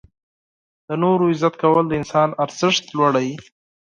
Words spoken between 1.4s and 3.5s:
کول د انسان ارزښت لوړوي.